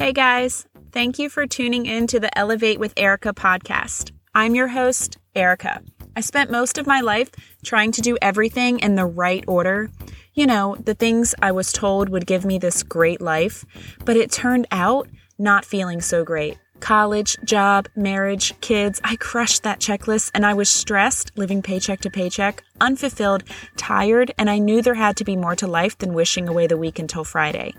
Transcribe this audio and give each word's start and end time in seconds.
Hey 0.00 0.14
guys, 0.14 0.66
thank 0.92 1.18
you 1.18 1.28
for 1.28 1.46
tuning 1.46 1.84
in 1.84 2.06
to 2.06 2.18
the 2.18 2.36
Elevate 2.36 2.80
with 2.80 2.94
Erica 2.96 3.34
podcast. 3.34 4.12
I'm 4.34 4.54
your 4.54 4.68
host, 4.68 5.18
Erica. 5.34 5.82
I 6.16 6.22
spent 6.22 6.50
most 6.50 6.78
of 6.78 6.86
my 6.86 7.02
life 7.02 7.30
trying 7.62 7.92
to 7.92 8.00
do 8.00 8.16
everything 8.22 8.78
in 8.78 8.94
the 8.94 9.04
right 9.04 9.44
order. 9.46 9.90
You 10.32 10.46
know, 10.46 10.74
the 10.76 10.94
things 10.94 11.34
I 11.42 11.52
was 11.52 11.70
told 11.70 12.08
would 12.08 12.26
give 12.26 12.46
me 12.46 12.56
this 12.56 12.82
great 12.82 13.20
life, 13.20 13.66
but 14.06 14.16
it 14.16 14.32
turned 14.32 14.66
out 14.70 15.06
not 15.38 15.66
feeling 15.66 16.00
so 16.00 16.24
great 16.24 16.56
college, 16.80 17.36
job, 17.44 17.88
marriage, 17.94 18.58
kids. 18.60 19.00
I 19.04 19.16
crushed 19.16 19.62
that 19.62 19.80
checklist 19.80 20.30
and 20.34 20.44
I 20.44 20.54
was 20.54 20.68
stressed, 20.68 21.32
living 21.36 21.62
paycheck 21.62 22.00
to 22.00 22.10
paycheck, 22.10 22.62
unfulfilled, 22.80 23.44
tired, 23.76 24.32
and 24.38 24.50
I 24.50 24.58
knew 24.58 24.82
there 24.82 24.94
had 24.94 25.16
to 25.18 25.24
be 25.24 25.36
more 25.36 25.54
to 25.56 25.66
life 25.66 25.98
than 25.98 26.14
wishing 26.14 26.48
away 26.48 26.66
the 26.66 26.76
week 26.76 26.98
until 26.98 27.24
Friday. 27.24 27.74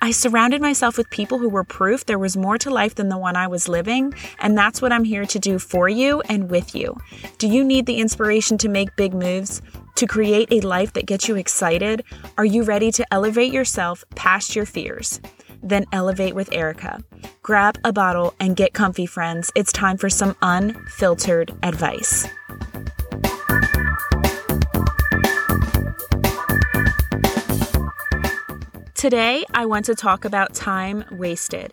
I 0.00 0.10
surrounded 0.10 0.60
myself 0.60 0.96
with 0.96 1.10
people 1.10 1.38
who 1.38 1.48
were 1.48 1.64
proof 1.64 2.06
there 2.06 2.18
was 2.18 2.36
more 2.36 2.58
to 2.58 2.70
life 2.70 2.94
than 2.94 3.08
the 3.08 3.18
one 3.18 3.36
I 3.36 3.46
was 3.46 3.68
living, 3.68 4.14
and 4.38 4.56
that's 4.56 4.80
what 4.80 4.92
I'm 4.92 5.04
here 5.04 5.26
to 5.26 5.38
do 5.38 5.58
for 5.58 5.88
you 5.88 6.20
and 6.22 6.50
with 6.50 6.74
you. 6.74 6.96
Do 7.38 7.48
you 7.48 7.64
need 7.64 7.86
the 7.86 7.98
inspiration 7.98 8.58
to 8.58 8.68
make 8.68 8.96
big 8.96 9.14
moves? 9.14 9.60
To 9.96 10.06
create 10.06 10.48
a 10.50 10.60
life 10.60 10.92
that 10.94 11.06
gets 11.06 11.28
you 11.28 11.36
excited? 11.36 12.04
Are 12.36 12.44
you 12.44 12.64
ready 12.64 12.90
to 12.92 13.06
elevate 13.12 13.52
yourself 13.52 14.04
past 14.16 14.56
your 14.56 14.66
fears? 14.66 15.20
Then 15.64 15.86
elevate 15.92 16.34
with 16.34 16.52
Erica. 16.52 17.02
Grab 17.42 17.78
a 17.82 17.92
bottle 17.92 18.34
and 18.38 18.54
get 18.54 18.74
comfy, 18.74 19.06
friends. 19.06 19.50
It's 19.54 19.72
time 19.72 19.96
for 19.96 20.08
some 20.08 20.36
unfiltered 20.42 21.52
advice. 21.62 22.28
Today, 28.94 29.44
I 29.52 29.66
want 29.66 29.84
to 29.86 29.94
talk 29.94 30.24
about 30.24 30.54
time 30.54 31.04
wasted. 31.12 31.72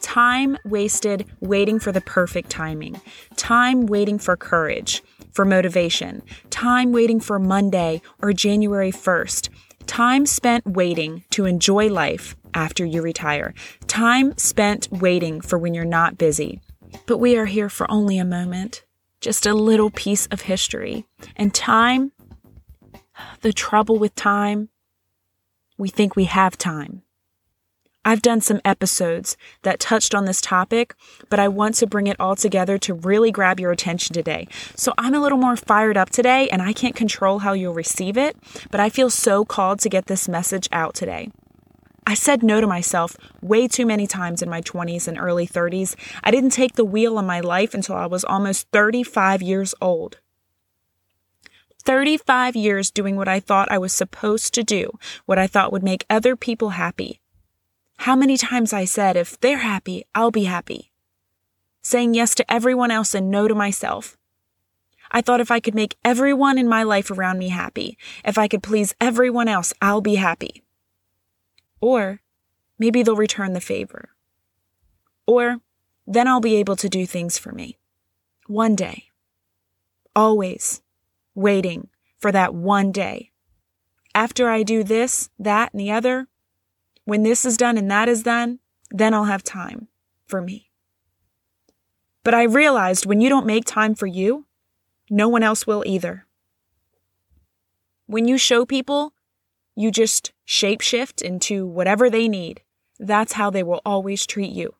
Time 0.00 0.58
wasted 0.64 1.24
waiting 1.40 1.78
for 1.78 1.92
the 1.92 2.00
perfect 2.00 2.50
timing. 2.50 3.00
Time 3.36 3.86
waiting 3.86 4.18
for 4.18 4.36
courage, 4.36 5.02
for 5.32 5.44
motivation. 5.44 6.22
Time 6.50 6.92
waiting 6.92 7.20
for 7.20 7.38
Monday 7.38 8.02
or 8.20 8.32
January 8.32 8.90
1st. 8.90 9.50
Time 9.86 10.26
spent 10.26 10.66
waiting 10.66 11.22
to 11.30 11.44
enjoy 11.44 11.88
life 11.88 12.34
after 12.54 12.84
you 12.84 13.02
retire. 13.02 13.52
Time 13.86 14.36
spent 14.38 14.88
waiting 14.90 15.40
for 15.40 15.58
when 15.58 15.74
you're 15.74 15.84
not 15.84 16.16
busy. 16.18 16.60
But 17.06 17.18
we 17.18 17.36
are 17.36 17.46
here 17.46 17.68
for 17.68 17.90
only 17.90 18.18
a 18.18 18.24
moment, 18.24 18.84
just 19.20 19.46
a 19.46 19.54
little 19.54 19.90
piece 19.90 20.26
of 20.26 20.42
history. 20.42 21.06
And 21.36 21.52
time, 21.52 22.12
the 23.40 23.52
trouble 23.52 23.98
with 23.98 24.14
time, 24.14 24.68
we 25.76 25.88
think 25.88 26.14
we 26.14 26.24
have 26.24 26.56
time. 26.56 27.02
I've 28.04 28.22
done 28.22 28.42
some 28.42 28.60
episodes 28.66 29.36
that 29.62 29.80
touched 29.80 30.14
on 30.14 30.26
this 30.26 30.42
topic, 30.42 30.94
but 31.30 31.38
I 31.38 31.48
want 31.48 31.74
to 31.76 31.86
bring 31.86 32.06
it 32.06 32.20
all 32.20 32.36
together 32.36 32.76
to 32.78 32.92
really 32.92 33.32
grab 33.32 33.58
your 33.58 33.72
attention 33.72 34.12
today. 34.12 34.46
So 34.76 34.92
I'm 34.98 35.14
a 35.14 35.20
little 35.20 35.38
more 35.38 35.56
fired 35.56 35.96
up 35.96 36.10
today, 36.10 36.48
and 36.50 36.60
I 36.60 36.74
can't 36.74 36.94
control 36.94 37.38
how 37.38 37.54
you'll 37.54 37.72
receive 37.72 38.18
it, 38.18 38.36
but 38.70 38.78
I 38.78 38.90
feel 38.90 39.08
so 39.08 39.44
called 39.44 39.80
to 39.80 39.88
get 39.88 40.06
this 40.06 40.28
message 40.28 40.68
out 40.70 40.94
today. 40.94 41.30
I 42.06 42.14
said 42.14 42.42
no 42.42 42.60
to 42.60 42.66
myself 42.66 43.16
way 43.40 43.66
too 43.66 43.86
many 43.86 44.06
times 44.06 44.42
in 44.42 44.50
my 44.50 44.60
20s 44.60 45.08
and 45.08 45.18
early 45.18 45.46
30s. 45.46 45.96
I 46.22 46.30
didn't 46.30 46.50
take 46.50 46.74
the 46.74 46.84
wheel 46.84 47.18
of 47.18 47.24
my 47.24 47.40
life 47.40 47.72
until 47.72 47.96
I 47.96 48.06
was 48.06 48.24
almost 48.24 48.68
35 48.72 49.40
years 49.40 49.74
old. 49.80 50.18
35 51.84 52.56
years 52.56 52.90
doing 52.90 53.16
what 53.16 53.28
I 53.28 53.40
thought 53.40 53.70
I 53.70 53.78
was 53.78 53.92
supposed 53.92 54.54
to 54.54 54.62
do, 54.62 54.98
what 55.26 55.38
I 55.38 55.46
thought 55.46 55.72
would 55.72 55.82
make 55.82 56.06
other 56.08 56.34
people 56.36 56.70
happy. 56.70 57.20
How 57.98 58.16
many 58.16 58.36
times 58.36 58.72
I 58.72 58.84
said, 58.84 59.16
if 59.16 59.38
they're 59.40 59.58
happy, 59.58 60.04
I'll 60.14 60.30
be 60.30 60.44
happy. 60.44 60.92
Saying 61.82 62.14
yes 62.14 62.34
to 62.36 62.52
everyone 62.52 62.90
else 62.90 63.14
and 63.14 63.30
no 63.30 63.48
to 63.48 63.54
myself. 63.54 64.16
I 65.10 65.20
thought 65.20 65.40
if 65.40 65.50
I 65.50 65.60
could 65.60 65.74
make 65.74 65.96
everyone 66.04 66.58
in 66.58 66.68
my 66.68 66.82
life 66.82 67.10
around 67.10 67.38
me 67.38 67.50
happy, 67.50 67.96
if 68.24 68.36
I 68.36 68.48
could 68.48 68.62
please 68.62 68.94
everyone 69.00 69.48
else, 69.48 69.72
I'll 69.80 70.00
be 70.00 70.16
happy. 70.16 70.63
Or 71.84 72.20
maybe 72.78 73.02
they'll 73.02 73.14
return 73.14 73.52
the 73.52 73.60
favor. 73.60 74.08
Or 75.26 75.58
then 76.06 76.26
I'll 76.26 76.40
be 76.40 76.56
able 76.56 76.76
to 76.76 76.88
do 76.88 77.04
things 77.04 77.36
for 77.36 77.52
me. 77.52 77.76
One 78.46 78.74
day. 78.74 79.10
Always 80.16 80.80
waiting 81.34 81.88
for 82.16 82.32
that 82.32 82.54
one 82.54 82.90
day. 82.90 83.32
After 84.14 84.48
I 84.48 84.62
do 84.62 84.82
this, 84.82 85.28
that, 85.38 85.74
and 85.74 85.80
the 85.80 85.90
other, 85.90 86.26
when 87.04 87.22
this 87.22 87.44
is 87.44 87.58
done 87.58 87.76
and 87.76 87.90
that 87.90 88.08
is 88.08 88.22
done, 88.22 88.60
then 88.90 89.12
I'll 89.12 89.24
have 89.24 89.42
time 89.42 89.88
for 90.26 90.40
me. 90.40 90.70
But 92.22 92.32
I 92.32 92.44
realized 92.44 93.04
when 93.04 93.20
you 93.20 93.28
don't 93.28 93.44
make 93.44 93.66
time 93.66 93.94
for 93.94 94.06
you, 94.06 94.46
no 95.10 95.28
one 95.28 95.42
else 95.42 95.66
will 95.66 95.82
either. 95.84 96.24
When 98.06 98.26
you 98.26 98.38
show 98.38 98.64
people 98.64 99.13
you 99.76 99.90
just 99.90 100.32
shapeshift 100.46 101.22
into 101.22 101.66
whatever 101.66 102.08
they 102.08 102.28
need. 102.28 102.62
That's 102.98 103.34
how 103.34 103.50
they 103.50 103.62
will 103.62 103.82
always 103.84 104.26
treat 104.26 104.52
you. 104.52 104.74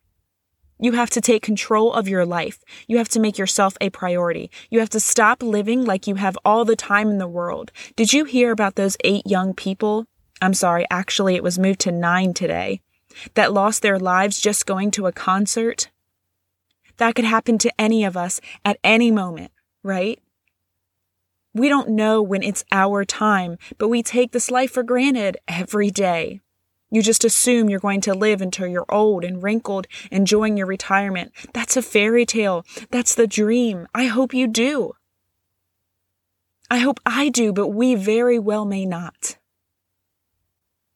You 0.79 0.93
have 0.93 1.11
to 1.11 1.21
take 1.21 1.43
control 1.43 1.93
of 1.93 2.09
your 2.09 2.27
life. 2.27 2.63
You 2.89 2.99
have 2.99 3.09
to 3.11 3.21
make 3.21 3.39
yourself 3.39 3.77
a 3.81 3.91
priority. 3.91 4.51
You 4.71 4.81
have 4.81 4.91
to 4.91 5.01
stop 5.01 5.43
living 5.43 5.85
like 5.85 6.07
you 6.07 6.17
have 6.17 6.37
all 6.45 6.65
the 6.65 6.77
time 6.77 7.09
in 7.09 7.19
the 7.19 7.29
world. 7.29 7.71
Did 7.97 8.13
you 8.13 8.25
hear 8.25 8.51
about 8.51 8.75
those 8.75 8.97
eight 9.05 9.27
young 9.27 9.55
people? 9.55 10.07
I'm 10.43 10.55
sorry, 10.55 10.85
actually, 10.91 11.37
it 11.37 11.43
was 11.43 11.59
moved 11.59 11.81
to 11.81 11.93
nine 11.93 12.35
today 12.35 12.81
that 13.35 13.53
lost 13.53 13.83
their 13.83 13.99
lives 13.99 14.41
just 14.41 14.67
going 14.67 14.91
to 14.93 15.07
a 15.07 15.13
concert. 15.13 15.91
That 16.97 17.15
could 17.15 17.25
happen 17.25 17.59
to 17.59 17.73
any 17.81 18.05
of 18.05 18.17
us 18.17 18.41
at 18.65 18.79
any 18.83 19.11
moment, 19.11 19.53
right? 19.83 20.21
We 21.55 21.69
don't 21.69 21.91
know 21.91 22.21
when 22.21 22.43
it's 22.43 22.65
our 22.73 23.05
time, 23.05 23.59
but 23.79 23.89
we 23.89 24.03
take 24.03 24.33
this 24.33 24.51
life 24.51 24.73
for 24.73 24.83
granted 24.83 25.37
every 25.47 25.89
day. 25.89 26.41
You 26.91 27.01
just 27.01 27.25
assume 27.25 27.71
you're 27.71 27.79
going 27.79 28.01
to 28.03 28.15
live 28.15 28.43
until 28.43 28.67
you're 28.67 28.85
old 28.89 29.25
and 29.25 29.41
wrinkled, 29.41 29.87
enjoying 30.11 30.57
your 30.57 30.67
retirement. 30.67 31.33
That's 31.53 31.77
a 31.77 31.83
fairy 31.83 32.27
tale. 32.27 32.67
That's 32.91 33.15
the 33.15 33.29
dream. 33.29 33.87
I 33.95 34.07
hope 34.07 34.35
you 34.35 34.49
do. 34.49 34.95
I 36.71 36.79
hope 36.79 36.99
I 37.07 37.29
do, 37.29 37.53
but 37.53 37.69
we 37.69 37.95
very 37.95 38.39
well 38.39 38.65
may 38.65 38.85
not. 38.85 39.39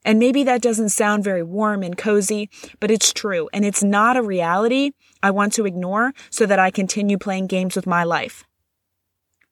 And 0.04 0.18
maybe 0.18 0.42
that 0.42 0.62
doesn't 0.62 0.88
sound 0.88 1.22
very 1.22 1.42
warm 1.44 1.84
and 1.84 1.96
cozy, 1.96 2.50
but 2.80 2.90
it's 2.90 3.12
true. 3.12 3.48
And 3.52 3.64
it's 3.64 3.82
not 3.82 4.16
a 4.16 4.22
reality 4.22 4.92
I 5.22 5.30
want 5.30 5.52
to 5.52 5.66
ignore 5.66 6.14
so 6.30 6.46
that 6.46 6.58
I 6.58 6.72
continue 6.72 7.18
playing 7.18 7.46
games 7.46 7.76
with 7.76 7.86
my 7.86 8.02
life 8.02 8.47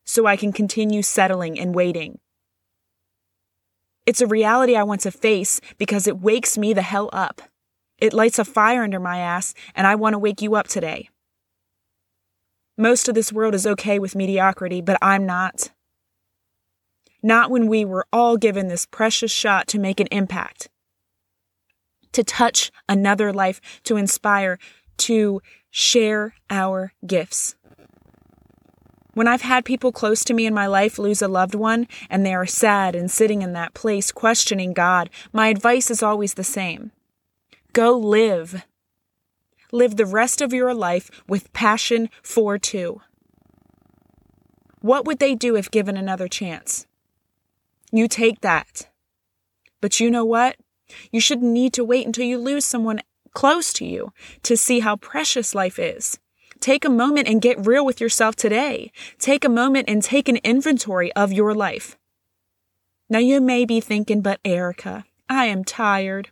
so 0.06 0.27
I 0.27 0.37
can 0.37 0.53
continue 0.53 1.03
settling 1.03 1.59
and 1.59 1.75
waiting. 1.75 2.19
It's 4.06 4.21
a 4.21 4.27
reality 4.27 4.77
I 4.77 4.84
want 4.84 5.00
to 5.03 5.11
face 5.11 5.61
because 5.78 6.06
it 6.06 6.21
wakes 6.21 6.56
me 6.56 6.72
the 6.72 6.83
hell 6.83 7.11
up. 7.12 7.43
It 7.99 8.12
lights 8.12 8.39
a 8.39 8.45
fire 8.45 8.84
under 8.84 9.00
my 9.00 9.19
ass, 9.19 9.53
and 9.75 9.87
I 9.87 9.97
want 9.97 10.15
to 10.15 10.19
wake 10.19 10.41
you 10.41 10.55
up 10.55 10.69
today. 10.69 11.09
Most 12.78 13.09
of 13.09 13.15
this 13.15 13.33
world 13.33 13.55
is 13.55 13.66
okay 13.66 13.99
with 13.99 14.15
mediocrity, 14.15 14.81
but 14.81 14.99
I'm 15.03 15.27
not. 15.27 15.72
Not 17.22 17.50
when 17.50 17.66
we 17.66 17.84
were 17.84 18.06
all 18.12 18.37
given 18.37 18.69
this 18.69 18.87
precious 18.87 19.33
shot 19.33 19.66
to 19.69 19.78
make 19.78 19.99
an 19.99 20.09
impact, 20.12 20.69
to 22.12 22.22
touch 22.22 22.71
another 22.89 23.33
life, 23.33 23.61
to 23.84 23.97
inspire, 23.97 24.59
to 24.99 25.41
share 25.71 26.34
our 26.50 26.93
gifts. 27.06 27.56
When 29.16 29.27
I've 29.27 29.41
had 29.41 29.65
people 29.65 29.93
close 29.93 30.25
to 30.25 30.34
me 30.34 30.44
in 30.44 30.53
my 30.53 30.66
life 30.66 30.99
lose 30.99 31.22
a 31.22 31.27
loved 31.27 31.54
one 31.54 31.88
and 32.10 32.27
they 32.27 32.34
are 32.34 32.45
sad 32.45 32.95
and 32.95 33.10
sitting 33.10 33.41
in 33.41 33.54
that 33.54 33.72
place 33.72 34.13
questioning 34.13 34.74
God, 34.74 35.09
my 35.33 35.48
advice 35.48 35.91
is 35.91 36.03
always 36.03 36.34
the 36.34 36.45
same 36.45 36.92
go 37.72 37.97
live. 37.97 38.63
Live 39.72 39.97
the 39.97 40.04
rest 40.04 40.42
of 40.42 40.53
your 40.53 40.74
life 40.74 41.10
with 41.27 41.51
passion 41.54 42.10
for 42.22 42.59
two. 42.59 43.01
What 44.83 45.07
would 45.07 45.18
they 45.18 45.34
do 45.34 45.57
if 45.57 45.71
given 45.71 45.97
another 45.97 46.28
chance? 46.28 46.86
You 47.91 48.09
take 48.09 48.42
that. 48.42 48.91
But 49.80 49.98
you 49.98 50.10
know 50.10 50.27
what? 50.27 50.57
You 51.10 51.21
shouldn't 51.21 51.51
need 51.51 51.72
to 51.72 51.84
wait 51.84 52.04
until 52.04 52.27
you 52.27 52.36
lose 52.36 52.66
someone 52.66 53.01
close 53.33 53.72
to 53.74 53.86
you 53.86 54.13
to 54.42 54.59
see 54.59 54.80
how 54.80 54.97
precious 54.97 55.54
life 55.54 55.78
is. 55.78 56.18
Take 56.60 56.84
a 56.84 56.91
moment 56.91 57.28
and 57.28 57.42
get 57.42 57.66
real 57.66 57.84
with 57.84 58.00
yourself 58.00 58.36
today. 58.36 58.92
Take 59.18 59.44
a 59.44 59.48
moment 59.48 59.88
and 59.88 60.03
take 60.03 60.28
an 60.28 60.38
inventory 60.38 61.12
of 61.12 61.32
your 61.32 61.54
life. 61.54 61.97
Now 63.08 63.18
you 63.18 63.41
may 63.41 63.64
be 63.64 63.80
thinking, 63.80 64.20
but 64.20 64.41
Erica, 64.44 65.04
I 65.28 65.47
am 65.47 65.64
tired. 65.64 66.30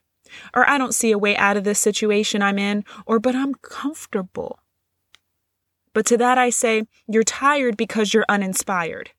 Or 0.54 0.68
I 0.68 0.78
don't 0.78 0.94
see 0.94 1.12
a 1.12 1.18
way 1.18 1.36
out 1.36 1.56
of 1.56 1.64
this 1.64 1.78
situation 1.78 2.42
I'm 2.42 2.58
in, 2.58 2.84
or 3.06 3.20
but 3.20 3.36
I'm 3.36 3.54
comfortable. 3.54 4.58
But 5.92 6.06
to 6.06 6.16
that 6.16 6.38
I 6.38 6.50
say, 6.50 6.84
you're 7.06 7.22
tired 7.22 7.76
because 7.76 8.12
you're 8.12 8.24
uninspired. 8.28 9.10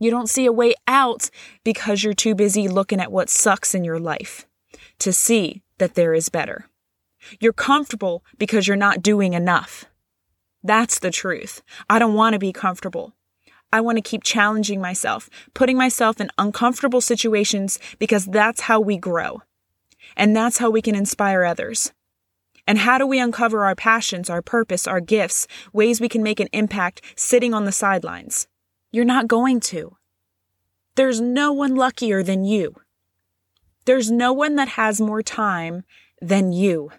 You 0.00 0.10
don't 0.10 0.28
see 0.28 0.46
a 0.46 0.52
way 0.52 0.74
out 0.88 1.30
because 1.62 2.02
you're 2.02 2.14
too 2.14 2.34
busy 2.34 2.66
looking 2.66 3.00
at 3.00 3.12
what 3.12 3.30
sucks 3.30 3.74
in 3.74 3.84
your 3.84 4.00
life 4.00 4.46
to 4.98 5.12
see 5.12 5.62
that 5.78 5.94
there 5.94 6.12
is 6.12 6.28
better. 6.28 6.68
You're 7.40 7.52
comfortable 7.52 8.24
because 8.36 8.66
you're 8.66 8.76
not 8.76 9.02
doing 9.02 9.32
enough. 9.32 9.84
That's 10.64 10.98
the 10.98 11.10
truth. 11.10 11.62
I 11.90 11.98
don't 11.98 12.14
want 12.14 12.32
to 12.32 12.38
be 12.38 12.52
comfortable. 12.52 13.12
I 13.70 13.82
want 13.82 13.98
to 13.98 14.02
keep 14.02 14.22
challenging 14.22 14.80
myself, 14.80 15.28
putting 15.52 15.76
myself 15.76 16.20
in 16.20 16.30
uncomfortable 16.38 17.02
situations 17.02 17.78
because 17.98 18.24
that's 18.24 18.62
how 18.62 18.80
we 18.80 18.96
grow. 18.96 19.42
And 20.16 20.34
that's 20.34 20.58
how 20.58 20.70
we 20.70 20.80
can 20.80 20.94
inspire 20.94 21.44
others. 21.44 21.92
And 22.66 22.78
how 22.78 22.96
do 22.96 23.06
we 23.06 23.18
uncover 23.18 23.64
our 23.64 23.74
passions, 23.74 24.30
our 24.30 24.40
purpose, 24.40 24.86
our 24.86 25.00
gifts, 25.00 25.46
ways 25.74 26.00
we 26.00 26.08
can 26.08 26.22
make 26.22 26.40
an 26.40 26.48
impact 26.52 27.02
sitting 27.14 27.52
on 27.52 27.66
the 27.66 27.72
sidelines? 27.72 28.48
You're 28.90 29.04
not 29.04 29.28
going 29.28 29.60
to. 29.60 29.96
There's 30.94 31.20
no 31.20 31.52
one 31.52 31.74
luckier 31.74 32.22
than 32.22 32.44
you. 32.44 32.76
There's 33.84 34.10
no 34.10 34.32
one 34.32 34.56
that 34.56 34.68
has 34.68 35.00
more 35.00 35.22
time 35.22 35.82
than 36.22 36.52
you. 36.52 36.90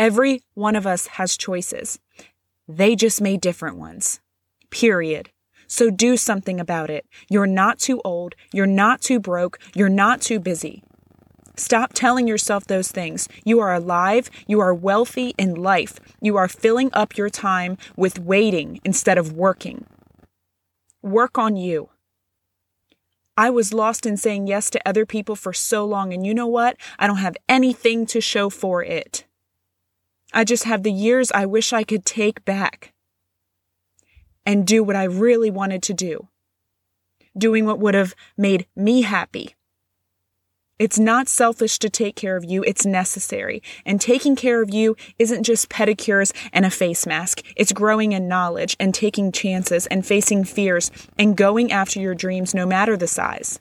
Every 0.00 0.40
one 0.54 0.76
of 0.76 0.86
us 0.86 1.08
has 1.18 1.36
choices. 1.36 1.98
They 2.66 2.96
just 2.96 3.20
made 3.20 3.42
different 3.42 3.76
ones. 3.76 4.20
Period. 4.70 5.28
So 5.66 5.90
do 5.90 6.16
something 6.16 6.58
about 6.58 6.88
it. 6.88 7.04
You're 7.28 7.46
not 7.46 7.78
too 7.78 8.00
old. 8.02 8.34
You're 8.50 8.64
not 8.64 9.02
too 9.02 9.20
broke. 9.20 9.58
You're 9.74 9.90
not 9.90 10.22
too 10.22 10.40
busy. 10.40 10.82
Stop 11.54 11.92
telling 11.92 12.26
yourself 12.26 12.64
those 12.64 12.90
things. 12.90 13.28
You 13.44 13.60
are 13.60 13.74
alive. 13.74 14.30
You 14.46 14.58
are 14.60 14.72
wealthy 14.72 15.34
in 15.36 15.54
life. 15.54 16.00
You 16.22 16.38
are 16.38 16.48
filling 16.48 16.88
up 16.94 17.18
your 17.18 17.28
time 17.28 17.76
with 17.94 18.18
waiting 18.18 18.80
instead 18.82 19.18
of 19.18 19.34
working. 19.34 19.84
Work 21.02 21.36
on 21.36 21.58
you. 21.58 21.90
I 23.36 23.50
was 23.50 23.74
lost 23.74 24.06
in 24.06 24.16
saying 24.16 24.46
yes 24.46 24.70
to 24.70 24.88
other 24.88 25.04
people 25.04 25.36
for 25.36 25.52
so 25.52 25.84
long, 25.84 26.14
and 26.14 26.26
you 26.26 26.32
know 26.32 26.46
what? 26.46 26.78
I 26.98 27.06
don't 27.06 27.18
have 27.18 27.36
anything 27.50 28.06
to 28.06 28.22
show 28.22 28.48
for 28.48 28.82
it. 28.82 29.26
I 30.32 30.44
just 30.44 30.64
have 30.64 30.82
the 30.82 30.92
years 30.92 31.32
I 31.32 31.46
wish 31.46 31.72
I 31.72 31.84
could 31.84 32.04
take 32.04 32.44
back 32.44 32.92
and 34.46 34.66
do 34.66 34.82
what 34.82 34.96
I 34.96 35.04
really 35.04 35.50
wanted 35.50 35.82
to 35.84 35.94
do. 35.94 36.28
Doing 37.36 37.64
what 37.64 37.78
would 37.78 37.94
have 37.94 38.14
made 38.36 38.66
me 38.74 39.02
happy. 39.02 39.54
It's 40.78 40.98
not 40.98 41.28
selfish 41.28 41.78
to 41.80 41.90
take 41.90 42.16
care 42.16 42.36
of 42.36 42.44
you, 42.44 42.64
it's 42.66 42.86
necessary. 42.86 43.62
And 43.84 44.00
taking 44.00 44.34
care 44.34 44.62
of 44.62 44.72
you 44.72 44.96
isn't 45.18 45.42
just 45.42 45.68
pedicures 45.68 46.32
and 46.54 46.64
a 46.64 46.70
face 46.70 47.06
mask. 47.06 47.42
It's 47.54 47.72
growing 47.72 48.12
in 48.12 48.28
knowledge 48.28 48.76
and 48.80 48.94
taking 48.94 49.30
chances 49.30 49.86
and 49.88 50.06
facing 50.06 50.44
fears 50.44 50.90
and 51.18 51.36
going 51.36 51.70
after 51.70 52.00
your 52.00 52.14
dreams 52.14 52.54
no 52.54 52.64
matter 52.64 52.96
the 52.96 53.06
size. 53.06 53.58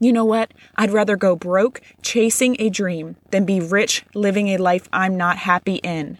You 0.00 0.12
know 0.12 0.24
what? 0.24 0.52
I'd 0.76 0.90
rather 0.90 1.16
go 1.16 1.36
broke 1.36 1.80
chasing 2.02 2.56
a 2.58 2.70
dream 2.70 3.16
than 3.30 3.44
be 3.44 3.60
rich 3.60 4.04
living 4.14 4.48
a 4.48 4.56
life 4.56 4.88
I'm 4.92 5.16
not 5.16 5.38
happy 5.38 5.76
in. 5.76 6.18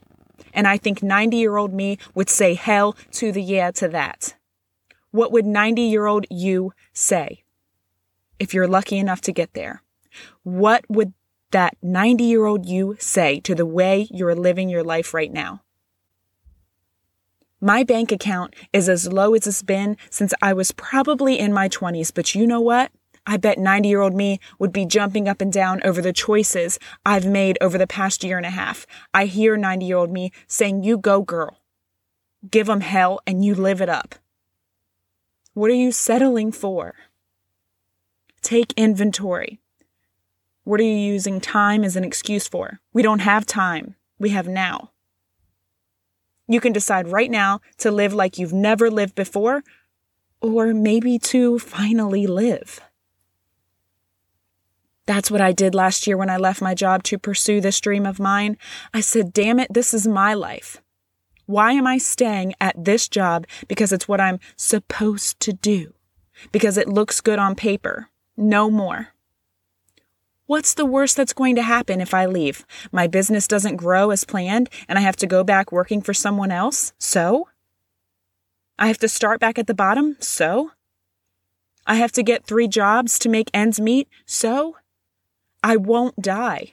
And 0.54 0.68
I 0.68 0.76
think 0.76 1.02
90 1.02 1.36
year 1.36 1.56
old 1.56 1.72
me 1.72 1.98
would 2.14 2.28
say 2.28 2.54
hell 2.54 2.94
to 3.12 3.32
the 3.32 3.42
yeah 3.42 3.70
to 3.72 3.88
that. 3.88 4.36
What 5.10 5.32
would 5.32 5.46
90 5.46 5.82
year 5.82 6.06
old 6.06 6.26
you 6.30 6.72
say? 6.92 7.42
if 8.40 8.54
you're 8.54 8.66
lucky 8.66 8.98
enough 8.98 9.20
to 9.20 9.32
get 9.32 9.52
there. 9.52 9.82
What 10.42 10.84
would 10.88 11.12
that 11.52 11.76
90 11.82 12.24
year 12.24 12.46
old 12.46 12.66
you 12.66 12.96
say 12.98 13.38
to 13.40 13.54
the 13.54 13.66
way 13.66 14.08
you're 14.10 14.34
living 14.34 14.68
your 14.68 14.82
life 14.82 15.14
right 15.14 15.32
now? 15.32 15.62
My 17.60 17.84
bank 17.84 18.10
account 18.10 18.56
is 18.72 18.88
as 18.88 19.12
low 19.12 19.34
as 19.34 19.46
it's 19.46 19.62
been 19.62 19.98
since 20.08 20.32
I 20.40 20.54
was 20.54 20.72
probably 20.72 21.38
in 21.38 21.52
my 21.52 21.68
20s, 21.68 22.12
but 22.12 22.34
you 22.34 22.46
know 22.46 22.62
what? 22.62 22.90
I 23.26 23.36
bet 23.36 23.58
90 23.58 23.88
year 23.88 24.00
old 24.00 24.14
me 24.14 24.40
would 24.58 24.72
be 24.72 24.86
jumping 24.86 25.28
up 25.28 25.40
and 25.40 25.52
down 25.52 25.80
over 25.84 26.00
the 26.00 26.12
choices 26.12 26.78
I've 27.04 27.26
made 27.26 27.58
over 27.60 27.78
the 27.78 27.86
past 27.86 28.24
year 28.24 28.36
and 28.36 28.46
a 28.46 28.50
half. 28.50 28.86
I 29.12 29.26
hear 29.26 29.56
90 29.56 29.86
year 29.86 29.96
old 29.96 30.10
me 30.10 30.32
saying, 30.46 30.82
You 30.82 30.98
go, 30.98 31.22
girl. 31.22 31.58
Give 32.50 32.66
them 32.66 32.80
hell 32.80 33.20
and 33.26 33.44
you 33.44 33.54
live 33.54 33.80
it 33.80 33.88
up. 33.88 34.14
What 35.52 35.70
are 35.70 35.74
you 35.74 35.92
settling 35.92 36.52
for? 36.52 36.94
Take 38.40 38.72
inventory. 38.76 39.60
What 40.64 40.80
are 40.80 40.84
you 40.84 40.94
using 40.94 41.40
time 41.40 41.84
as 41.84 41.96
an 41.96 42.04
excuse 42.04 42.46
for? 42.46 42.80
We 42.92 43.02
don't 43.02 43.18
have 43.20 43.44
time. 43.44 43.96
We 44.18 44.30
have 44.30 44.48
now. 44.48 44.92
You 46.46 46.60
can 46.60 46.72
decide 46.72 47.08
right 47.08 47.30
now 47.30 47.60
to 47.78 47.90
live 47.90 48.12
like 48.12 48.38
you've 48.38 48.52
never 48.52 48.90
lived 48.90 49.14
before, 49.14 49.62
or 50.40 50.74
maybe 50.74 51.18
to 51.18 51.58
finally 51.58 52.26
live. 52.26 52.80
That's 55.10 55.28
what 55.28 55.40
I 55.40 55.50
did 55.50 55.74
last 55.74 56.06
year 56.06 56.16
when 56.16 56.30
I 56.30 56.36
left 56.36 56.62
my 56.62 56.72
job 56.72 57.02
to 57.02 57.18
pursue 57.18 57.60
this 57.60 57.80
dream 57.80 58.06
of 58.06 58.20
mine. 58.20 58.56
I 58.94 59.00
said, 59.00 59.32
damn 59.32 59.58
it, 59.58 59.74
this 59.74 59.92
is 59.92 60.06
my 60.06 60.34
life. 60.34 60.80
Why 61.46 61.72
am 61.72 61.84
I 61.84 61.98
staying 61.98 62.54
at 62.60 62.84
this 62.84 63.08
job 63.08 63.44
because 63.66 63.92
it's 63.92 64.06
what 64.06 64.20
I'm 64.20 64.38
supposed 64.54 65.40
to 65.40 65.52
do? 65.52 65.94
Because 66.52 66.78
it 66.78 66.88
looks 66.88 67.20
good 67.20 67.40
on 67.40 67.56
paper. 67.56 68.08
No 68.36 68.70
more. 68.70 69.08
What's 70.46 70.74
the 70.74 70.86
worst 70.86 71.16
that's 71.16 71.32
going 71.32 71.56
to 71.56 71.62
happen 71.62 72.00
if 72.00 72.14
I 72.14 72.26
leave? 72.26 72.64
My 72.92 73.08
business 73.08 73.48
doesn't 73.48 73.78
grow 73.78 74.12
as 74.12 74.22
planned 74.22 74.70
and 74.88 74.96
I 74.96 75.02
have 75.02 75.16
to 75.16 75.26
go 75.26 75.42
back 75.42 75.72
working 75.72 76.02
for 76.02 76.14
someone 76.14 76.52
else? 76.52 76.92
So? 77.00 77.48
I 78.78 78.86
have 78.86 78.98
to 78.98 79.08
start 79.08 79.40
back 79.40 79.58
at 79.58 79.66
the 79.66 79.74
bottom? 79.74 80.16
So? 80.20 80.70
I 81.84 81.96
have 81.96 82.12
to 82.12 82.22
get 82.22 82.46
three 82.46 82.68
jobs 82.68 83.18
to 83.18 83.28
make 83.28 83.50
ends 83.52 83.80
meet? 83.80 84.08
So? 84.24 84.76
I 85.62 85.76
won't 85.76 86.20
die. 86.20 86.72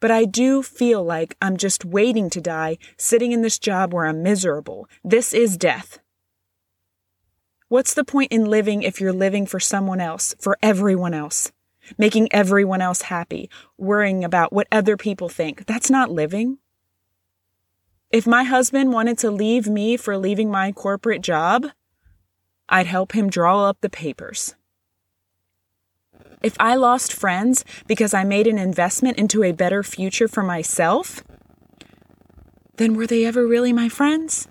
But 0.00 0.10
I 0.10 0.24
do 0.24 0.62
feel 0.62 1.02
like 1.02 1.36
I'm 1.42 1.56
just 1.56 1.84
waiting 1.84 2.30
to 2.30 2.40
die, 2.40 2.78
sitting 2.96 3.32
in 3.32 3.42
this 3.42 3.58
job 3.58 3.92
where 3.92 4.06
I'm 4.06 4.22
miserable. 4.22 4.88
This 5.02 5.34
is 5.34 5.56
death. 5.56 5.98
What's 7.68 7.94
the 7.94 8.04
point 8.04 8.32
in 8.32 8.44
living 8.44 8.82
if 8.82 9.00
you're 9.00 9.12
living 9.12 9.44
for 9.44 9.60
someone 9.60 10.00
else, 10.00 10.34
for 10.38 10.56
everyone 10.62 11.14
else? 11.14 11.50
Making 11.98 12.32
everyone 12.32 12.80
else 12.80 13.02
happy, 13.02 13.50
worrying 13.76 14.22
about 14.24 14.52
what 14.52 14.68
other 14.70 14.96
people 14.96 15.28
think. 15.28 15.66
That's 15.66 15.90
not 15.90 16.10
living. 16.10 16.58
If 18.10 18.26
my 18.26 18.44
husband 18.44 18.92
wanted 18.92 19.18
to 19.18 19.30
leave 19.30 19.66
me 19.66 19.96
for 19.96 20.16
leaving 20.16 20.50
my 20.50 20.72
corporate 20.72 21.22
job, 21.22 21.66
I'd 22.68 22.86
help 22.86 23.12
him 23.12 23.28
draw 23.28 23.64
up 23.68 23.78
the 23.80 23.90
papers. 23.90 24.54
If 26.42 26.56
I 26.60 26.76
lost 26.76 27.12
friends 27.12 27.64
because 27.86 28.14
I 28.14 28.24
made 28.24 28.46
an 28.46 28.58
investment 28.58 29.18
into 29.18 29.42
a 29.42 29.52
better 29.52 29.82
future 29.82 30.28
for 30.28 30.42
myself, 30.42 31.22
then 32.76 32.94
were 32.94 33.06
they 33.06 33.24
ever 33.24 33.46
really 33.46 33.72
my 33.72 33.88
friends? 33.88 34.48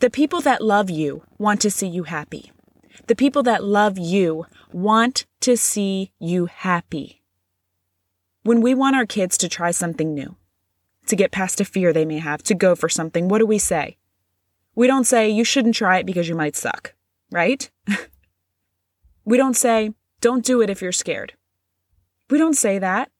The 0.00 0.10
people 0.10 0.40
that 0.42 0.62
love 0.62 0.90
you 0.90 1.22
want 1.38 1.60
to 1.62 1.70
see 1.70 1.86
you 1.86 2.02
happy. 2.04 2.52
The 3.06 3.14
people 3.14 3.42
that 3.44 3.64
love 3.64 3.98
you 3.98 4.46
want 4.72 5.26
to 5.40 5.56
see 5.56 6.12
you 6.18 6.46
happy. 6.46 7.22
When 8.42 8.60
we 8.60 8.74
want 8.74 8.96
our 8.96 9.06
kids 9.06 9.38
to 9.38 9.48
try 9.48 9.70
something 9.70 10.12
new, 10.12 10.36
to 11.06 11.16
get 11.16 11.30
past 11.30 11.60
a 11.60 11.64
fear 11.64 11.92
they 11.92 12.04
may 12.04 12.18
have, 12.18 12.42
to 12.44 12.54
go 12.54 12.74
for 12.74 12.88
something, 12.88 13.28
what 13.28 13.38
do 13.38 13.46
we 13.46 13.58
say? 13.58 13.96
We 14.74 14.86
don't 14.86 15.04
say, 15.04 15.28
you 15.28 15.44
shouldn't 15.44 15.74
try 15.74 15.98
it 15.98 16.06
because 16.06 16.28
you 16.28 16.34
might 16.34 16.56
suck, 16.56 16.94
right? 17.30 17.70
we 19.24 19.36
don't 19.36 19.56
say, 19.56 19.92
don't 20.20 20.44
do 20.44 20.60
it 20.60 20.70
if 20.70 20.82
you're 20.82 20.92
scared. 20.92 21.34
We 22.30 22.38
don't 22.38 22.54
say 22.54 22.78
that. 22.78 23.10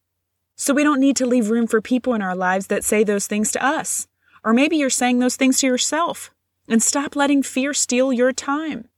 So 0.57 0.75
we 0.75 0.85
don't 0.85 1.01
need 1.01 1.17
to 1.17 1.27
leave 1.27 1.51
room 1.51 1.67
for 1.67 1.81
people 1.81 2.15
in 2.15 2.23
our 2.23 2.37
lives 2.37 2.69
that 2.69 2.85
say 2.85 3.05
those 3.05 3.27
things 3.27 3.53
to 3.53 3.65
us. 3.65 4.07
Or 4.45 4.53
maybe 4.53 4.77
you're 4.77 4.91
saying 4.91 5.19
those 5.19 5.37
things 5.37 5.61
to 5.61 5.67
yourself. 5.67 6.31
And 6.69 6.83
stop 6.83 7.17
letting 7.17 7.43
fear 7.43 7.75
steal 7.75 8.13
your 8.13 8.33
time. 8.33 8.89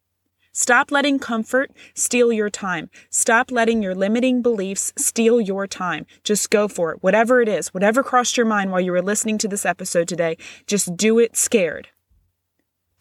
Stop 0.52 0.92
letting 0.92 1.18
comfort 1.18 1.72
steal 1.94 2.32
your 2.32 2.48
time. 2.48 2.88
Stop 3.10 3.50
letting 3.50 3.82
your 3.82 3.94
limiting 3.94 4.40
beliefs 4.40 4.92
steal 4.96 5.40
your 5.40 5.66
time. 5.66 6.06
Just 6.22 6.50
go 6.50 6.68
for 6.68 6.92
it. 6.92 7.02
Whatever 7.02 7.40
it 7.40 7.48
is, 7.48 7.74
whatever 7.74 8.04
crossed 8.04 8.36
your 8.36 8.46
mind 8.46 8.70
while 8.70 8.80
you 8.80 8.92
were 8.92 9.02
listening 9.02 9.36
to 9.38 9.48
this 9.48 9.66
episode 9.66 10.06
today, 10.06 10.36
just 10.66 10.96
do 10.96 11.18
it 11.18 11.36
scared. 11.36 11.88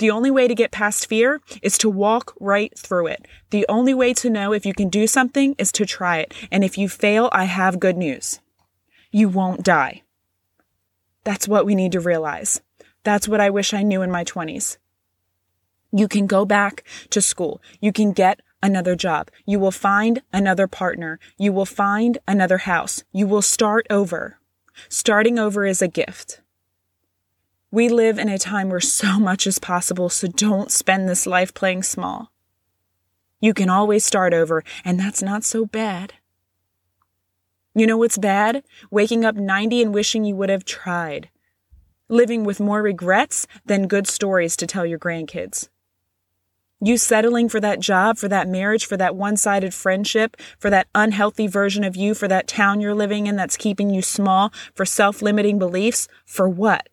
The 0.03 0.11
only 0.11 0.31
way 0.31 0.49
to 0.49 0.53
get 0.53 0.71
past 0.71 1.07
fear 1.07 1.39
is 1.61 1.77
to 1.77 1.89
walk 1.89 2.33
right 2.37 2.77
through 2.77 3.07
it. 3.07 3.25
The 3.51 3.65
only 3.69 3.93
way 3.93 4.13
to 4.15 4.29
know 4.29 4.51
if 4.51 4.65
you 4.65 4.73
can 4.73 4.89
do 4.89 5.07
something 5.07 5.55
is 5.57 5.71
to 5.71 5.85
try 5.85 6.17
it. 6.17 6.33
And 6.51 6.61
if 6.61 6.77
you 6.77 6.89
fail, 6.89 7.29
I 7.31 7.45
have 7.45 7.79
good 7.79 7.95
news. 7.95 8.41
You 9.13 9.29
won't 9.29 9.63
die. 9.63 10.01
That's 11.23 11.47
what 11.47 11.65
we 11.65 11.73
need 11.73 11.93
to 11.93 12.01
realize. 12.01 12.61
That's 13.03 13.29
what 13.29 13.39
I 13.39 13.49
wish 13.49 13.73
I 13.73 13.81
knew 13.81 14.01
in 14.01 14.11
my 14.11 14.25
20s. 14.25 14.75
You 15.93 16.09
can 16.09 16.27
go 16.27 16.43
back 16.43 16.83
to 17.11 17.21
school. 17.21 17.61
You 17.79 17.93
can 17.93 18.11
get 18.11 18.41
another 18.61 18.97
job. 18.97 19.31
You 19.45 19.57
will 19.57 19.71
find 19.71 20.21
another 20.33 20.67
partner. 20.67 21.17
You 21.37 21.53
will 21.53 21.65
find 21.65 22.17
another 22.27 22.57
house. 22.57 23.05
You 23.13 23.25
will 23.25 23.41
start 23.41 23.87
over. 23.89 24.37
Starting 24.89 25.39
over 25.39 25.65
is 25.65 25.81
a 25.81 25.87
gift. 25.87 26.41
We 27.73 27.89
live 27.89 28.19
in 28.19 28.29
a 28.29 28.37
time 28.37 28.69
where 28.69 28.79
so 28.79 29.19
much 29.19 29.47
is 29.47 29.57
possible, 29.57 30.07
so 30.07 30.27
don't 30.27 30.71
spend 30.71 31.09
this 31.09 31.25
life 31.25 31.55
playing 31.55 31.81
small. 31.81 32.31
You 33.41 33.55
can 33.55 33.67
always 33.67 34.05
start 34.05 34.31
over, 34.31 34.63
and 34.85 34.99
that's 34.99 35.23
not 35.23 35.43
so 35.43 35.65
bad. 35.65 36.13
You 37.73 37.87
know 37.87 37.97
what's 37.97 38.19
bad? 38.19 38.63
Waking 38.91 39.25
up 39.25 39.35
90 39.35 39.81
and 39.81 39.91
wishing 39.91 40.23
you 40.23 40.35
would 40.35 40.49
have 40.49 40.65
tried. 40.65 41.29
Living 42.09 42.43
with 42.43 42.59
more 42.59 42.83
regrets 42.83 43.47
than 43.65 43.87
good 43.87 44.05
stories 44.05 44.55
to 44.57 44.67
tell 44.67 44.85
your 44.85 44.99
grandkids. 44.99 45.67
You 46.79 46.95
settling 46.95 47.49
for 47.49 47.59
that 47.59 47.79
job, 47.79 48.19
for 48.19 48.27
that 48.27 48.47
marriage, 48.47 48.85
for 48.85 48.97
that 48.97 49.15
one 49.15 49.35
sided 49.35 49.73
friendship, 49.73 50.37
for 50.59 50.69
that 50.69 50.89
unhealthy 50.93 51.47
version 51.47 51.83
of 51.83 51.95
you, 51.95 52.13
for 52.13 52.27
that 52.27 52.47
town 52.47 52.81
you're 52.81 52.93
living 52.93 53.25
in 53.25 53.35
that's 53.35 53.57
keeping 53.57 53.89
you 53.89 54.03
small, 54.03 54.53
for 54.75 54.85
self 54.85 55.23
limiting 55.23 55.57
beliefs. 55.57 56.07
For 56.23 56.47
what? 56.47 56.87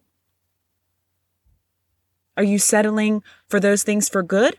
Are 2.36 2.44
you 2.44 2.58
settling 2.58 3.22
for 3.48 3.60
those 3.60 3.82
things 3.82 4.08
for 4.08 4.22
good? 4.22 4.58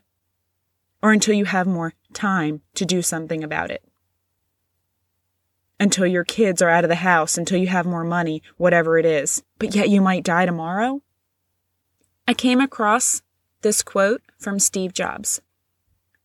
Or 1.01 1.11
until 1.11 1.33
you 1.33 1.45
have 1.45 1.65
more 1.65 1.93
time 2.13 2.61
to 2.75 2.85
do 2.85 3.01
something 3.01 3.43
about 3.43 3.71
it? 3.71 3.83
Until 5.79 6.05
your 6.05 6.23
kids 6.23 6.61
are 6.61 6.69
out 6.69 6.83
of 6.83 6.89
the 6.89 6.95
house, 6.95 7.37
until 7.37 7.57
you 7.57 7.67
have 7.67 7.85
more 7.87 8.03
money, 8.03 8.43
whatever 8.57 8.99
it 8.99 9.05
is, 9.05 9.41
but 9.57 9.73
yet 9.73 9.89
you 9.89 9.99
might 9.99 10.23
die 10.23 10.45
tomorrow? 10.45 11.01
I 12.27 12.33
came 12.33 12.61
across 12.61 13.23
this 13.61 13.81
quote 13.81 14.21
from 14.37 14.59
Steve 14.59 14.93
Jobs 14.93 15.41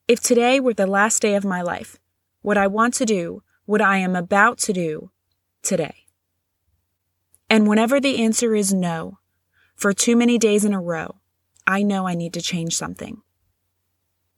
If 0.06 0.20
today 0.20 0.60
were 0.60 0.74
the 0.74 0.86
last 0.86 1.22
day 1.22 1.34
of 1.34 1.44
my 1.44 1.62
life, 1.62 1.96
what 2.42 2.58
I 2.58 2.66
want 2.66 2.92
to 2.94 3.06
do, 3.06 3.42
what 3.64 3.80
I 3.80 3.98
am 3.98 4.14
about 4.14 4.58
to 4.58 4.72
do 4.72 5.10
today. 5.62 6.06
And 7.48 7.66
whenever 7.66 7.98
the 7.98 8.22
answer 8.22 8.54
is 8.54 8.74
no, 8.74 9.18
for 9.74 9.92
too 9.92 10.16
many 10.16 10.38
days 10.38 10.64
in 10.64 10.74
a 10.74 10.80
row, 10.80 11.16
I 11.66 11.82
know 11.82 12.06
I 12.06 12.14
need 12.14 12.32
to 12.34 12.42
change 12.42 12.76
something. 12.76 13.22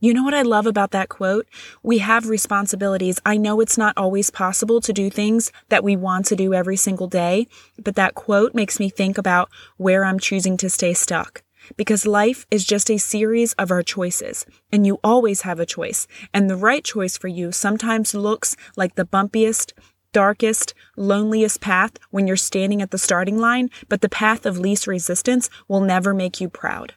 You 0.00 0.14
know 0.14 0.22
what 0.22 0.34
I 0.34 0.42
love 0.42 0.66
about 0.66 0.92
that 0.92 1.08
quote? 1.08 1.48
We 1.82 1.98
have 1.98 2.28
responsibilities. 2.28 3.18
I 3.26 3.36
know 3.36 3.60
it's 3.60 3.76
not 3.76 3.94
always 3.96 4.30
possible 4.30 4.80
to 4.80 4.92
do 4.92 5.10
things 5.10 5.50
that 5.70 5.82
we 5.82 5.96
want 5.96 6.26
to 6.26 6.36
do 6.36 6.54
every 6.54 6.76
single 6.76 7.08
day, 7.08 7.48
but 7.82 7.96
that 7.96 8.14
quote 8.14 8.54
makes 8.54 8.78
me 8.78 8.90
think 8.90 9.18
about 9.18 9.50
where 9.76 10.04
I'm 10.04 10.20
choosing 10.20 10.56
to 10.58 10.70
stay 10.70 10.94
stuck. 10.94 11.42
Because 11.76 12.06
life 12.06 12.46
is 12.48 12.64
just 12.64 12.88
a 12.90 12.96
series 12.96 13.54
of 13.54 13.72
our 13.72 13.82
choices, 13.82 14.46
and 14.70 14.86
you 14.86 15.00
always 15.02 15.40
have 15.40 15.58
a 15.58 15.66
choice. 15.66 16.06
And 16.32 16.48
the 16.48 16.56
right 16.56 16.84
choice 16.84 17.18
for 17.18 17.26
you 17.26 17.50
sometimes 17.50 18.14
looks 18.14 18.54
like 18.76 18.94
the 18.94 19.04
bumpiest, 19.04 19.72
darkest, 20.12 20.74
loneliest 20.96 21.60
path 21.60 21.98
when 22.10 22.28
you're 22.28 22.36
standing 22.36 22.80
at 22.80 22.92
the 22.92 22.98
starting 22.98 23.38
line, 23.38 23.68
but 23.88 24.00
the 24.00 24.08
path 24.08 24.46
of 24.46 24.58
least 24.58 24.86
resistance 24.86 25.50
will 25.66 25.80
never 25.80 26.14
make 26.14 26.40
you 26.40 26.48
proud. 26.48 26.94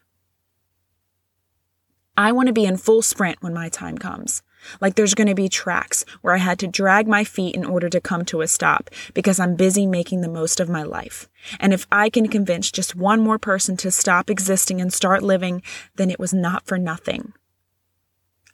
I 2.18 2.32
want 2.32 2.48
to 2.48 2.54
be 2.54 2.66
in 2.66 2.78
full 2.78 3.02
sprint 3.02 3.42
when 3.42 3.54
my 3.54 3.70
time 3.70 3.98
comes. 3.98 4.44
Like 4.80 4.96
there's 4.96 5.16
going 5.16 5.28
to 5.28 5.36
be 5.36 5.50
tracks 5.50 6.06
where 6.22 6.36
I 6.36 6.40
had 6.40 6.60
to 6.60 6.68
drag 6.68 7.08
my 7.08 7.24
feet 7.24 7.56
in 7.56 7.66
order 7.66 7.90
to 7.90 8.02
come 8.02 8.26
to 8.26 8.42
a 8.42 8.48
stop 8.48 8.90
because 9.14 9.40
I'm 9.40 9.56
busy 9.56 9.88
making 9.88 10.22
the 10.22 10.30
most 10.30 10.60
of 10.60 10.70
my 10.70 10.84
life. 10.84 11.28
And 11.60 11.74
if 11.74 11.88
I 11.92 12.10
can 12.10 12.28
convince 12.28 12.72
just 12.72 12.96
one 12.96 13.22
more 13.22 13.40
person 13.40 13.78
to 13.78 13.92
stop 13.92 14.30
existing 14.30 14.82
and 14.82 14.94
start 14.94 15.24
living, 15.24 15.64
then 15.96 16.12
it 16.12 16.20
was 16.20 16.34
not 16.34 16.66
for 16.66 16.78
nothing. 16.78 17.34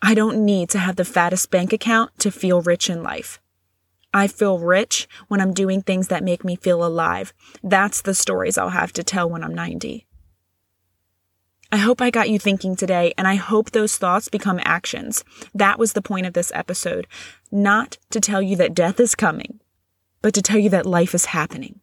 I 0.01 0.13
don't 0.13 0.45
need 0.45 0.69
to 0.69 0.79
have 0.79 0.95
the 0.95 1.05
fattest 1.05 1.49
bank 1.49 1.73
account 1.73 2.17
to 2.19 2.31
feel 2.31 2.61
rich 2.61 2.89
in 2.89 3.03
life. 3.03 3.41
I 4.13 4.27
feel 4.27 4.59
rich 4.59 5.07
when 5.27 5.41
I'm 5.41 5.53
doing 5.53 5.81
things 5.81 6.07
that 6.07 6.23
make 6.23 6.45
me 6.45 6.55
feel 6.55 6.85
alive. 6.85 7.33
That's 7.61 8.01
the 8.01 8.13
stories 8.13 8.57
I'll 8.57 8.69
have 8.69 8.93
to 8.93 9.03
tell 9.03 9.29
when 9.29 9.43
I'm 9.43 9.53
90. 9.53 10.06
I 11.71 11.77
hope 11.77 12.01
I 12.01 12.09
got 12.09 12.29
you 12.29 12.39
thinking 12.39 12.75
today, 12.75 13.13
and 13.17 13.27
I 13.27 13.35
hope 13.35 13.71
those 13.71 13.97
thoughts 13.97 14.29
become 14.29 14.59
actions. 14.63 15.23
That 15.53 15.77
was 15.77 15.93
the 15.93 16.01
point 16.01 16.25
of 16.25 16.33
this 16.33 16.51
episode. 16.55 17.07
Not 17.51 17.97
to 18.11 18.21
tell 18.21 18.41
you 18.41 18.55
that 18.55 18.73
death 18.73 18.99
is 18.99 19.15
coming, 19.15 19.59
but 20.21 20.33
to 20.33 20.41
tell 20.41 20.57
you 20.57 20.69
that 20.69 20.85
life 20.85 21.13
is 21.13 21.25
happening, 21.25 21.81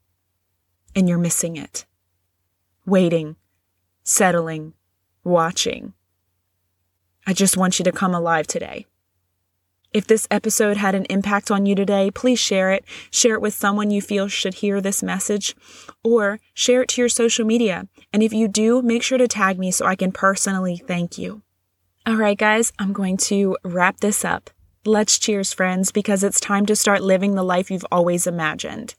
and 0.96 1.08
you're 1.08 1.18
missing 1.18 1.56
it. 1.56 1.84
Waiting, 2.86 3.36
settling, 4.02 4.72
watching. 5.22 5.92
I 7.26 7.34
just 7.34 7.56
want 7.56 7.78
you 7.78 7.84
to 7.84 7.92
come 7.92 8.14
alive 8.14 8.46
today. 8.46 8.86
If 9.94 10.08
this 10.08 10.26
episode 10.28 10.76
had 10.76 10.96
an 10.96 11.06
impact 11.08 11.52
on 11.52 11.66
you 11.66 11.76
today, 11.76 12.10
please 12.10 12.40
share 12.40 12.72
it. 12.72 12.84
Share 13.12 13.34
it 13.34 13.40
with 13.40 13.54
someone 13.54 13.92
you 13.92 14.02
feel 14.02 14.26
should 14.26 14.54
hear 14.54 14.80
this 14.80 15.04
message, 15.04 15.54
or 16.02 16.40
share 16.52 16.82
it 16.82 16.88
to 16.90 17.00
your 17.00 17.08
social 17.08 17.46
media. 17.46 17.86
And 18.12 18.20
if 18.20 18.32
you 18.32 18.48
do, 18.48 18.82
make 18.82 19.04
sure 19.04 19.18
to 19.18 19.28
tag 19.28 19.56
me 19.56 19.70
so 19.70 19.86
I 19.86 19.94
can 19.94 20.10
personally 20.10 20.76
thank 20.76 21.16
you. 21.16 21.42
All 22.04 22.16
right, 22.16 22.36
guys, 22.36 22.72
I'm 22.76 22.92
going 22.92 23.16
to 23.28 23.56
wrap 23.62 24.00
this 24.00 24.24
up. 24.24 24.50
Let's 24.84 25.16
cheers, 25.16 25.52
friends, 25.52 25.92
because 25.92 26.24
it's 26.24 26.40
time 26.40 26.66
to 26.66 26.74
start 26.74 27.00
living 27.00 27.36
the 27.36 27.44
life 27.44 27.70
you've 27.70 27.86
always 27.92 28.26
imagined. 28.26 28.96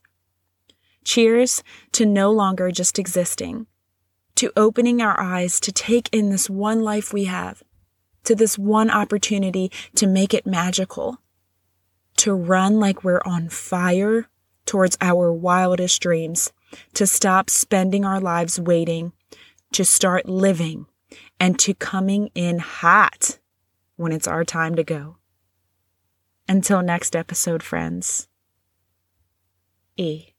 Cheers 1.04 1.62
to 1.92 2.06
no 2.06 2.32
longer 2.32 2.70
just 2.70 2.98
existing, 2.98 3.66
to 4.36 4.50
opening 4.56 5.02
our 5.02 5.20
eyes 5.20 5.60
to 5.60 5.72
take 5.72 6.08
in 6.10 6.30
this 6.30 6.48
one 6.48 6.80
life 6.80 7.12
we 7.12 7.26
have 7.26 7.62
to 8.26 8.34
this 8.34 8.58
one 8.58 8.90
opportunity 8.90 9.70
to 9.94 10.06
make 10.06 10.34
it 10.34 10.46
magical, 10.46 11.18
to 12.18 12.34
run 12.34 12.78
like 12.78 13.02
we're 13.02 13.22
on 13.24 13.48
fire 13.48 14.28
towards 14.66 14.96
our 15.00 15.32
wildest 15.32 16.00
dreams, 16.02 16.52
to 16.94 17.06
stop 17.06 17.48
spending 17.48 18.04
our 18.04 18.20
lives 18.20 18.60
waiting, 18.60 19.12
to 19.72 19.84
start 19.84 20.28
living, 20.28 20.86
and 21.40 21.58
to 21.58 21.74
coming 21.74 22.30
in 22.34 22.58
hot 22.58 23.38
when 23.96 24.12
it's 24.12 24.28
our 24.28 24.44
time 24.44 24.74
to 24.74 24.84
go. 24.84 25.16
Until 26.48 26.82
next 26.82 27.16
episode, 27.16 27.62
friends. 27.62 28.28
E. 29.96 30.35